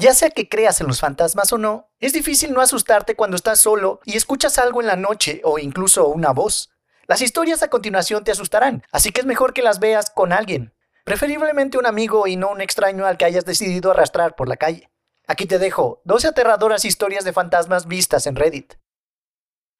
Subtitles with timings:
[0.00, 3.60] Ya sea que creas en los fantasmas o no, es difícil no asustarte cuando estás
[3.60, 6.70] solo y escuchas algo en la noche o incluso una voz.
[7.08, 10.72] Las historias a continuación te asustarán, así que es mejor que las veas con alguien,
[11.02, 14.88] preferiblemente un amigo y no un extraño al que hayas decidido arrastrar por la calle.
[15.26, 18.74] Aquí te dejo 12 aterradoras historias de fantasmas vistas en Reddit.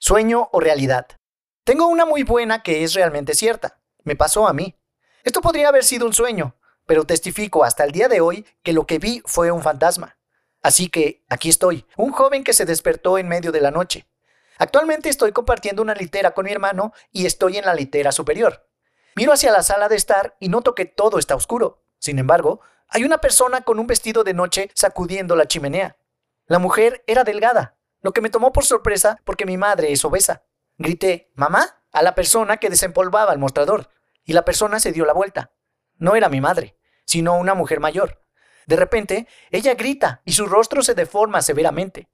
[0.01, 1.07] Sueño o realidad.
[1.63, 3.79] Tengo una muy buena que es realmente cierta.
[4.03, 4.81] Me pasó a mí.
[5.23, 6.57] Esto podría haber sido un sueño,
[6.89, 10.17] pero testifico hasta el día de hoy que lo que vi fue un fantasma.
[10.63, 14.09] Así que aquí estoy, un joven que se despertó en medio de la noche.
[14.57, 18.67] Actualmente estoy compartiendo una litera con mi hermano y estoy en la litera superior.
[19.17, 21.85] Miro hacia la sala de estar y noto que todo está oscuro.
[21.99, 25.99] Sin embargo, hay una persona con un vestido de noche sacudiendo la chimenea.
[26.47, 30.45] La mujer era delgada, lo que me tomó por sorpresa porque mi madre es obesa.
[30.79, 31.83] Grité, ¿mamá?
[31.93, 33.91] a la persona que desempolvaba el mostrador,
[34.25, 35.53] y la persona se dio la vuelta.
[35.97, 36.78] No era mi madre
[37.09, 38.23] sino una mujer mayor.
[38.67, 42.11] De repente, ella grita y su rostro se deforma severamente.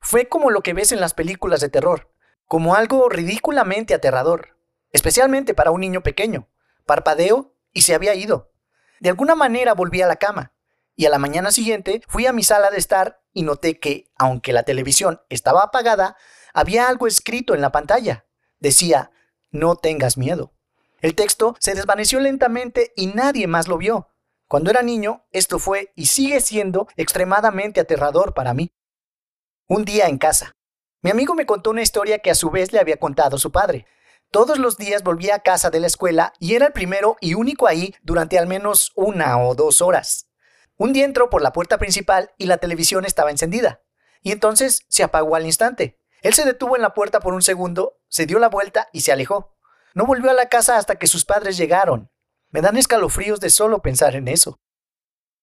[0.00, 2.12] Fue como lo que ves en las películas de terror,
[2.46, 4.56] como algo ridículamente aterrador,
[4.92, 6.48] especialmente para un niño pequeño.
[6.84, 8.52] Parpadeo y se había ido.
[9.00, 10.52] De alguna manera volví a la cama,
[10.94, 14.52] y a la mañana siguiente fui a mi sala de estar y noté que, aunque
[14.52, 16.16] la televisión estaba apagada,
[16.54, 18.26] había algo escrito en la pantalla.
[18.60, 19.10] Decía,
[19.50, 20.52] no tengas miedo.
[21.00, 24.08] El texto se desvaneció lentamente y nadie más lo vio.
[24.48, 28.72] Cuando era niño, esto fue y sigue siendo extremadamente aterrador para mí.
[29.68, 30.56] Un día en casa.
[31.02, 33.86] Mi amigo me contó una historia que a su vez le había contado su padre.
[34.30, 37.66] Todos los días volvía a casa de la escuela y era el primero y único
[37.66, 40.28] ahí durante al menos una o dos horas.
[40.76, 43.82] Un día entró por la puerta principal y la televisión estaba encendida.
[44.22, 45.98] Y entonces se apagó al instante.
[46.22, 49.12] Él se detuvo en la puerta por un segundo, se dio la vuelta y se
[49.12, 49.56] alejó.
[49.94, 52.10] No volvió a la casa hasta que sus padres llegaron.
[52.56, 54.58] Me dan escalofríos de solo pensar en eso.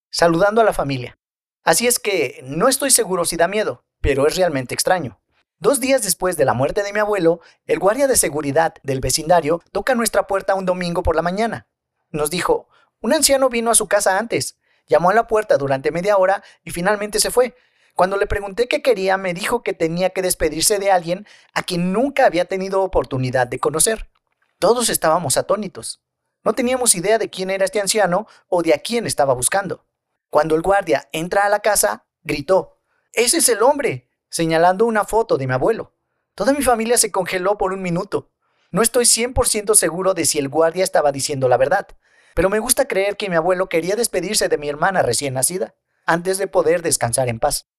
[0.09, 1.19] Saludando a la familia.
[1.63, 5.21] Así es que no estoy seguro si da miedo, pero es realmente extraño.
[5.59, 9.61] Dos días después de la muerte de mi abuelo, el guardia de seguridad del vecindario
[9.71, 11.67] toca nuestra puerta un domingo por la mañana.
[12.09, 12.67] Nos dijo,
[12.99, 14.57] un anciano vino a su casa antes,
[14.87, 17.55] llamó a la puerta durante media hora y finalmente se fue.
[17.93, 21.93] Cuando le pregunté qué quería, me dijo que tenía que despedirse de alguien a quien
[21.93, 24.09] nunca había tenido oportunidad de conocer.
[24.57, 26.02] Todos estábamos atónitos.
[26.43, 29.85] No teníamos idea de quién era este anciano o de a quién estaba buscando.
[30.29, 32.81] Cuando el guardia entra a la casa, gritó,
[33.13, 35.95] Ese es el hombre, señalando una foto de mi abuelo.
[36.35, 38.31] Toda mi familia se congeló por un minuto.
[38.71, 41.87] No estoy 100% seguro de si el guardia estaba diciendo la verdad,
[42.33, 45.75] pero me gusta creer que mi abuelo quería despedirse de mi hermana recién nacida,
[46.05, 47.69] antes de poder descansar en paz.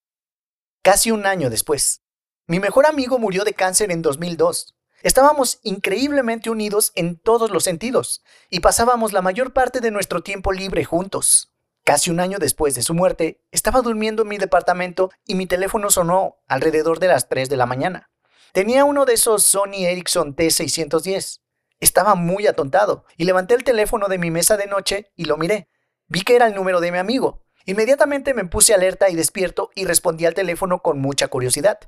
[0.82, 2.04] Casi un año después,
[2.46, 4.73] mi mejor amigo murió de cáncer en 2002.
[5.04, 10.50] Estábamos increíblemente unidos en todos los sentidos y pasábamos la mayor parte de nuestro tiempo
[10.50, 11.52] libre juntos.
[11.84, 15.90] Casi un año después de su muerte, estaba durmiendo en mi departamento y mi teléfono
[15.90, 18.10] sonó alrededor de las 3 de la mañana.
[18.54, 21.42] Tenía uno de esos Sony Ericsson T610.
[21.80, 25.68] Estaba muy atontado y levanté el teléfono de mi mesa de noche y lo miré.
[26.06, 27.44] Vi que era el número de mi amigo.
[27.66, 31.78] Inmediatamente me puse alerta y despierto y respondí al teléfono con mucha curiosidad.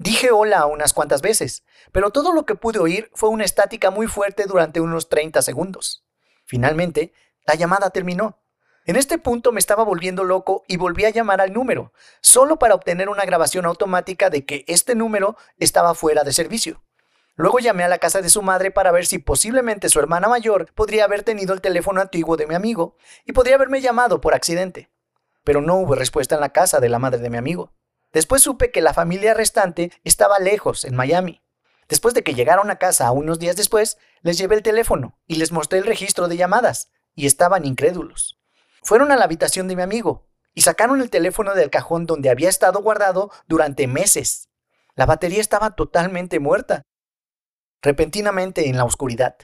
[0.00, 4.06] Dije hola unas cuantas veces, pero todo lo que pude oír fue una estática muy
[4.06, 6.04] fuerte durante unos 30 segundos.
[6.44, 7.12] Finalmente,
[7.44, 8.38] la llamada terminó.
[8.86, 12.76] En este punto me estaba volviendo loco y volví a llamar al número, solo para
[12.76, 16.80] obtener una grabación automática de que este número estaba fuera de servicio.
[17.34, 20.72] Luego llamé a la casa de su madre para ver si posiblemente su hermana mayor
[20.74, 24.90] podría haber tenido el teléfono antiguo de mi amigo y podría haberme llamado por accidente.
[25.42, 27.72] Pero no hubo respuesta en la casa de la madre de mi amigo.
[28.12, 31.42] Después supe que la familia restante estaba lejos, en Miami.
[31.88, 35.52] Después de que llegaron a casa unos días después, les llevé el teléfono y les
[35.52, 38.38] mostré el registro de llamadas, y estaban incrédulos.
[38.82, 42.48] Fueron a la habitación de mi amigo y sacaron el teléfono del cajón donde había
[42.48, 44.48] estado guardado durante meses.
[44.94, 46.82] La batería estaba totalmente muerta.
[47.82, 49.36] Repentinamente en la oscuridad.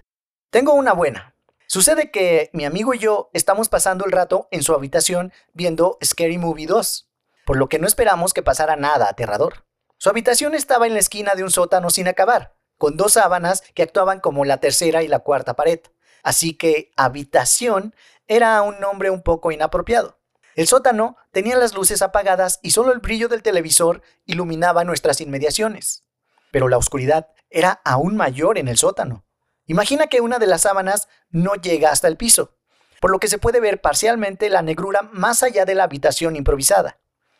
[0.51, 1.37] Tengo una buena.
[1.67, 6.39] Sucede que mi amigo y yo estamos pasando el rato en su habitación viendo Scary
[6.39, 7.09] Movie 2
[7.45, 9.65] por lo que no esperamos que pasara nada aterrador.
[9.99, 13.83] Su habitación estaba en la esquina de un sótano sin acabar, con dos sábanas que
[13.83, 15.81] actuaban como la tercera y la cuarta pared,
[16.23, 17.95] así que habitación
[18.27, 20.19] era un nombre un poco inapropiado.
[20.55, 26.05] El sótano tenía las luces apagadas y solo el brillo del televisor iluminaba nuestras inmediaciones.
[26.53, 29.25] Pero la oscuridad era aún mayor en el sótano.
[29.67, 32.57] Imagina que una de las sábanas no llega hasta el piso,
[33.01, 36.99] por lo que se puede ver parcialmente la negrura más allá de la habitación improvisada.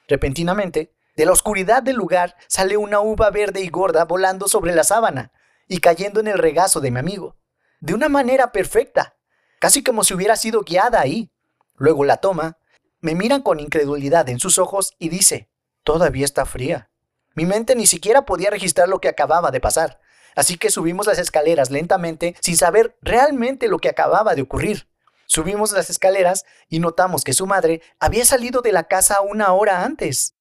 [0.09, 4.85] Repentinamente, de la oscuridad del lugar sale una uva verde y gorda volando sobre la
[4.85, 5.33] sábana
[5.69, 7.37] y cayendo en el regazo de mi amigo,
[7.81, 9.17] de una manera perfecta,
[9.61, 11.31] casi como si hubiera sido guiada ahí.
[11.77, 12.59] Luego la toma,
[13.01, 15.49] me mira con incredulidad en sus ojos y dice,
[15.83, 16.91] todavía está fría.
[17.35, 20.01] Mi mente ni siquiera podía registrar lo que acababa de pasar,
[20.37, 24.89] así que subimos las escaleras lentamente sin saber realmente lo que acababa de ocurrir.
[25.35, 29.83] Subimos las escaleras y notamos que su madre había salido de la casa una hora
[29.83, 30.37] antes,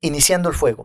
[0.00, 0.84] iniciando el fuego.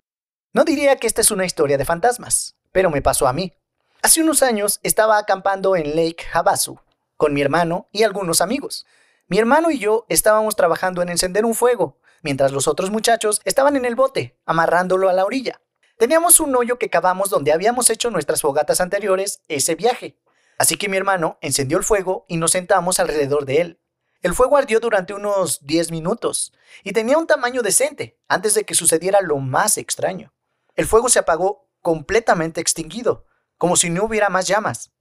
[0.54, 3.54] No diría que esta es una historia de fantasmas, pero me pasó a mí.
[4.02, 6.80] Hace unos años estaba acampando en Lake Havasu
[7.16, 8.88] con mi hermano y algunos amigos.
[9.28, 13.76] Mi hermano y yo estábamos trabajando en encender un fuego, mientras los otros muchachos estaban
[13.76, 15.62] en el bote, amarrándolo a la orilla.
[16.00, 20.18] Teníamos un hoyo que cavamos donde habíamos hecho nuestras fogatas anteriores ese viaje.
[20.62, 23.82] Así que mi hermano encendió el fuego y nos sentamos alrededor de él.
[24.22, 26.54] El fuego ardió durante unos 10 minutos
[26.84, 30.36] y tenía un tamaño decente antes de que sucediera lo más extraño.
[30.76, 33.26] El fuego se apagó completamente extinguido,
[33.58, 34.92] como si no hubiera más llamas.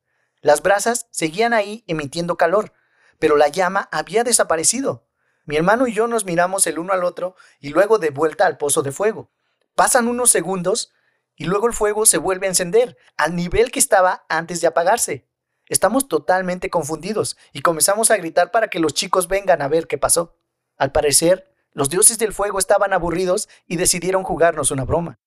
[0.40, 2.72] Las brasas seguían ahí emitiendo calor,
[3.18, 5.10] pero la llama había desaparecido.
[5.44, 8.56] Mi hermano y yo nos miramos el uno al otro y luego de vuelta al
[8.56, 9.30] pozo de fuego.
[9.74, 10.90] Pasan unos segundos
[11.36, 15.29] y luego el fuego se vuelve a encender al nivel que estaba antes de apagarse.
[15.70, 19.98] Estamos totalmente confundidos y comenzamos a gritar para que los chicos vengan a ver qué
[19.98, 20.36] pasó.
[20.76, 25.20] Al parecer, los dioses del fuego estaban aburridos y decidieron jugarnos una broma.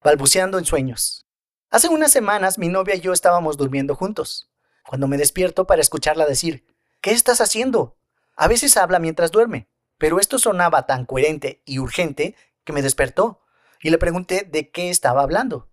[0.00, 1.26] Balbuceando en sueños.
[1.70, 4.48] Hace unas semanas mi novia y yo estábamos durmiendo juntos,
[4.86, 6.64] cuando me despierto para escucharla decir,
[7.00, 7.98] ¿qué estás haciendo?
[8.36, 9.68] A veces habla mientras duerme,
[9.98, 13.42] pero esto sonaba tan coherente y urgente que me despertó
[13.82, 15.68] y le pregunté de qué estaba hablando.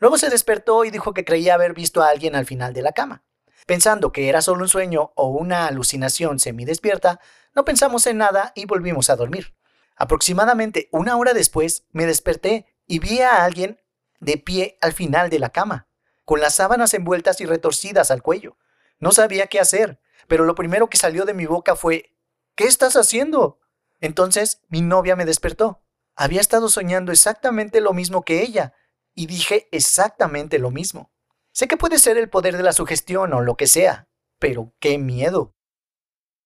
[0.00, 2.90] Luego se despertó y dijo que creía haber visto a alguien al final de la
[2.90, 3.22] cama.
[3.68, 7.20] Pensando que era solo un sueño o una alucinación semidespierta,
[7.54, 9.54] no pensamos en nada y volvimos a dormir.
[9.94, 13.78] Aproximadamente una hora después me desperté y vi a alguien
[14.20, 15.86] de pie al final de la cama,
[16.24, 18.56] con las sábanas envueltas y retorcidas al cuello.
[19.00, 22.16] No sabía qué hacer, pero lo primero que salió de mi boca fue
[22.54, 23.60] ¿Qué estás haciendo?
[24.00, 25.82] Entonces mi novia me despertó.
[26.16, 28.72] Había estado soñando exactamente lo mismo que ella,
[29.14, 31.12] y dije exactamente lo mismo.
[31.58, 34.06] Sé que puede ser el poder de la sugestión o lo que sea,
[34.38, 35.56] pero qué miedo.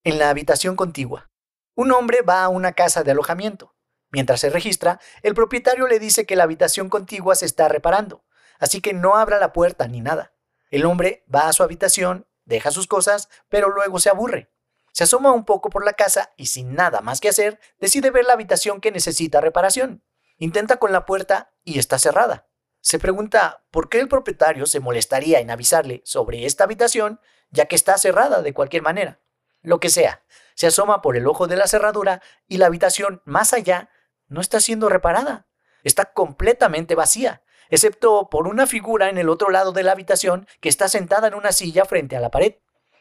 [0.05, 1.31] En la habitación contigua,
[1.75, 3.77] un hombre va a una casa de alojamiento.
[4.11, 8.25] Mientras se registra, el propietario le dice que la habitación contigua se está reparando,
[8.59, 10.33] así que no abra la puerta ni nada.
[10.71, 14.51] El hombre va a su habitación, deja sus cosas, pero luego se aburre.
[14.93, 18.25] Se asoma un poco por la casa y sin nada más que hacer, decide ver
[18.25, 20.03] la habitación que necesita reparación.
[20.39, 22.49] Intenta con la puerta y está cerrada.
[22.83, 27.21] Se pregunta por qué el propietario se molestaría en avisarle sobre esta habitación,
[27.51, 29.21] ya que está cerrada de cualquier manera.
[29.63, 30.25] Lo que sea,
[30.57, 33.89] se asoma por el ojo de la cerradura y la habitación más allá
[34.27, 35.47] no está siendo reparada.
[35.85, 40.69] Está completamente vacía, excepto por una figura en el otro lado de la habitación que
[40.69, 42.57] está sentada en una silla frente a la pared.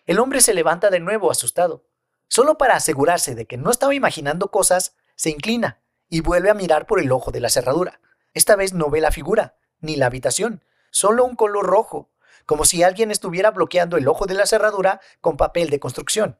[0.05, 1.87] El hombre se levanta de nuevo asustado.
[2.27, 6.85] Solo para asegurarse de que no estaba imaginando cosas, se inclina y vuelve a mirar
[6.85, 7.99] por el ojo de la cerradura.
[8.33, 12.09] Esta vez no ve la figura, ni la habitación, solo un color rojo,
[12.45, 16.37] como si alguien estuviera bloqueando el ojo de la cerradura con papel de construcción.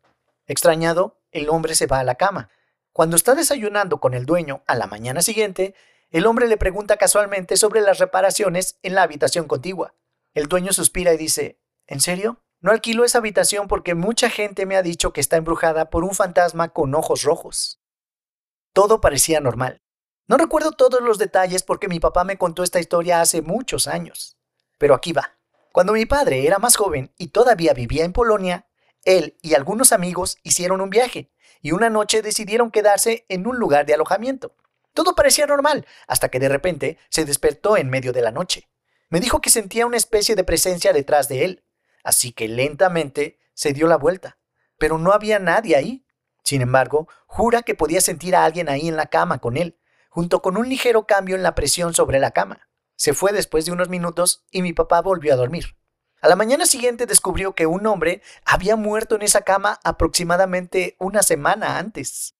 [0.48, 2.50] Extrañado, el hombre se va a la cama.
[2.94, 5.76] Cuando está desayunando con el dueño a la mañana siguiente,
[6.10, 9.94] el hombre le pregunta casualmente sobre las reparaciones en la habitación contigua.
[10.34, 12.42] El dueño suspira y dice, ¿En serio?
[12.60, 16.14] No alquilo esa habitación porque mucha gente me ha dicho que está embrujada por un
[16.14, 17.82] fantasma con ojos rojos.
[18.74, 19.82] Todo parecía normal.
[20.28, 24.38] No recuerdo todos los detalles porque mi papá me contó esta historia hace muchos años.
[24.78, 25.38] Pero aquí va.
[25.72, 28.68] Cuando mi padre era más joven y todavía vivía en Polonia,
[29.04, 33.86] él y algunos amigos hicieron un viaje y una noche decidieron quedarse en un lugar
[33.86, 34.56] de alojamiento.
[34.94, 38.70] Todo parecía normal, hasta que de repente se despertó en medio de la noche.
[39.10, 41.64] Me dijo que sentía una especie de presencia detrás de él
[42.04, 44.38] así que lentamente se dio la vuelta,
[44.78, 46.06] pero no había nadie ahí.
[46.44, 49.78] Sin embargo, jura que podía sentir a alguien ahí en la cama con él,
[50.12, 52.68] junto con un ligero cambio en la presión sobre la cama.
[52.98, 55.78] Se fue después de unos minutos y mi papá volvió a dormir.
[56.22, 61.24] A la mañana siguiente descubrió que un hombre había muerto en esa cama aproximadamente una
[61.24, 62.36] semana antes.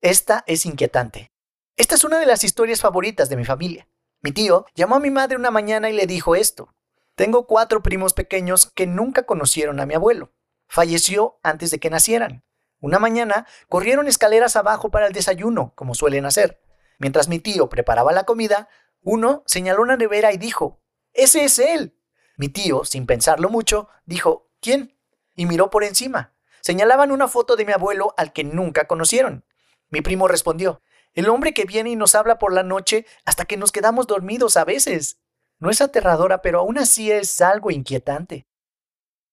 [0.00, 1.30] Esta es inquietante.
[1.76, 3.88] Esta es una de las historias favoritas de mi familia.
[4.20, 6.74] Mi tío llamó a mi madre una mañana y le dijo esto.
[7.14, 10.32] Tengo cuatro primos pequeños que nunca conocieron a mi abuelo.
[10.66, 12.44] Falleció antes de que nacieran.
[12.80, 16.60] Una mañana corrieron escaleras abajo para el desayuno, como suelen hacer.
[16.98, 18.68] Mientras mi tío preparaba la comida,
[19.00, 20.80] uno señaló una nevera y dijo,
[21.12, 21.98] Ese es él.
[22.36, 24.98] Mi tío, sin pensarlo mucho, dijo, ¿quién?
[25.34, 26.34] Y miró por encima.
[26.60, 29.44] Señalaban una foto de mi abuelo al que nunca conocieron.
[29.90, 30.80] Mi primo respondió,
[31.14, 34.56] el hombre que viene y nos habla por la noche hasta que nos quedamos dormidos
[34.56, 35.20] a veces.
[35.58, 38.46] No es aterradora, pero aún así es algo inquietante.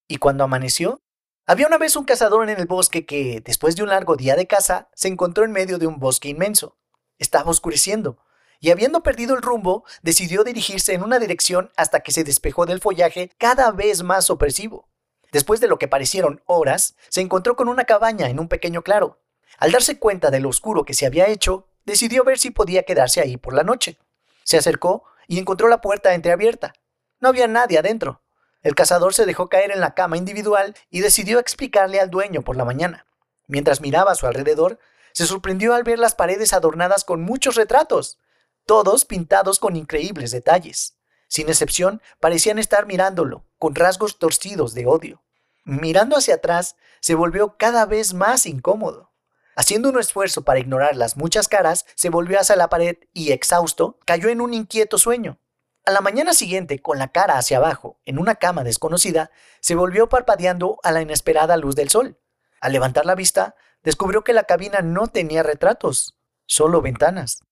[0.06, 1.02] Y cuando amaneció,
[1.50, 4.46] Había una vez un cazador en el bosque que, después de un largo día de
[4.46, 6.78] caza, se encontró en medio de un bosque inmenso.
[7.20, 8.18] Estaba oscureciendo,
[8.60, 12.80] y habiendo perdido el rumbo, decidió dirigirse en una dirección hasta que se despejó del
[12.80, 14.88] follaje cada vez más opresivo.
[15.30, 19.20] Después de lo que parecieron horas, se encontró con una cabaña en un pequeño claro.
[19.58, 23.20] Al darse cuenta de lo oscuro que se había hecho, decidió ver si podía quedarse
[23.20, 23.98] ahí por la noche.
[24.42, 26.72] Se acercó y encontró la puerta entreabierta.
[27.20, 28.22] No había nadie adentro.
[28.62, 32.56] El cazador se dejó caer en la cama individual y decidió explicarle al dueño por
[32.56, 33.06] la mañana.
[33.46, 34.78] Mientras miraba a su alrededor,
[35.20, 38.18] se sorprendió al ver las paredes adornadas con muchos retratos,
[38.64, 40.96] todos pintados con increíbles detalles.
[41.28, 45.22] Sin excepción, parecían estar mirándolo, con rasgos torcidos de odio.
[45.62, 49.12] Mirando hacia atrás, se volvió cada vez más incómodo.
[49.56, 53.98] Haciendo un esfuerzo para ignorar las muchas caras, se volvió hacia la pared y, exhausto,
[54.06, 55.38] cayó en un inquieto sueño.
[55.84, 60.08] A la mañana siguiente, con la cara hacia abajo, en una cama desconocida, se volvió
[60.08, 62.18] parpadeando a la inesperada luz del sol.
[62.62, 67.42] Al levantar la vista, descubrió que la cabina no tenía retratos, solo ventanas.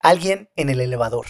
[0.00, 1.26] Alguien en el elevador.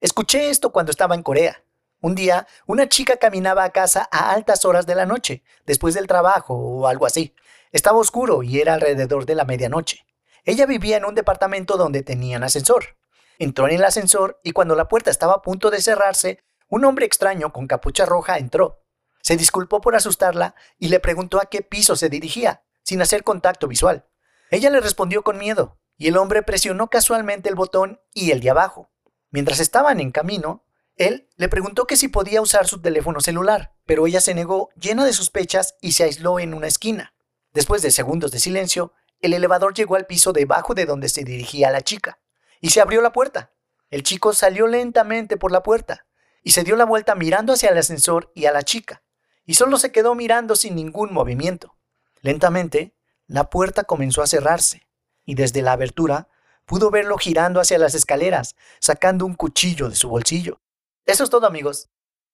[0.00, 1.62] Escuché esto cuando estaba en Corea.
[2.00, 6.06] Un día, una chica caminaba a casa a altas horas de la noche, después del
[6.06, 7.34] trabajo o algo así.
[7.72, 10.06] Estaba oscuro y era alrededor de la medianoche.
[10.44, 12.96] Ella vivía en un departamento donde tenían ascensor.
[13.38, 17.06] Entró en el ascensor y cuando la puerta estaba a punto de cerrarse, un hombre
[17.06, 18.82] extraño con capucha roja entró.
[19.20, 23.66] Se disculpó por asustarla y le preguntó a qué piso se dirigía, sin hacer contacto
[23.66, 24.06] visual.
[24.50, 28.50] Ella le respondió con miedo, y el hombre presionó casualmente el botón y el de
[28.50, 28.92] abajo.
[29.30, 30.64] Mientras estaban en camino,
[30.94, 35.04] él le preguntó que si podía usar su teléfono celular, pero ella se negó llena
[35.04, 37.14] de sospechas y se aisló en una esquina.
[37.52, 41.70] Después de segundos de silencio, el elevador llegó al piso debajo de donde se dirigía
[41.70, 42.20] la chica
[42.60, 43.52] y se abrió la puerta.
[43.90, 46.06] El chico salió lentamente por la puerta
[46.42, 49.02] y se dio la vuelta mirando hacia el ascensor y a la chica,
[49.44, 51.76] y solo se quedó mirando sin ningún movimiento.
[52.20, 52.94] Lentamente,
[53.26, 54.88] la puerta comenzó a cerrarse,
[55.24, 56.28] y desde la abertura
[56.64, 60.60] pudo verlo girando hacia las escaleras, sacando un cuchillo de su bolsillo.
[61.04, 61.88] Eso es todo amigos.